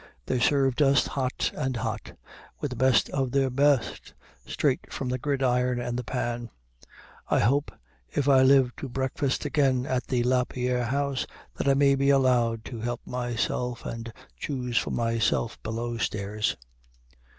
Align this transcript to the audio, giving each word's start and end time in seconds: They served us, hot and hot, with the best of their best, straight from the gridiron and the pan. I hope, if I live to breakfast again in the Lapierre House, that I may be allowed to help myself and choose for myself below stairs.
They 0.25 0.39
served 0.39 0.81
us, 0.81 1.05
hot 1.05 1.51
and 1.53 1.77
hot, 1.77 2.17
with 2.59 2.71
the 2.71 2.75
best 2.75 3.07
of 3.11 3.29
their 3.29 3.51
best, 3.51 4.15
straight 4.47 4.91
from 4.91 5.09
the 5.09 5.19
gridiron 5.19 5.79
and 5.79 5.95
the 5.95 6.03
pan. 6.03 6.49
I 7.27 7.37
hope, 7.37 7.71
if 8.09 8.27
I 8.27 8.41
live 8.41 8.75
to 8.77 8.89
breakfast 8.89 9.45
again 9.45 9.85
in 9.85 9.99
the 10.07 10.23
Lapierre 10.23 10.85
House, 10.85 11.27
that 11.59 11.67
I 11.67 11.75
may 11.75 11.93
be 11.93 12.09
allowed 12.09 12.65
to 12.65 12.79
help 12.79 13.01
myself 13.05 13.85
and 13.85 14.11
choose 14.35 14.75
for 14.75 14.89
myself 14.89 15.61
below 15.61 15.99
stairs. 15.99 16.57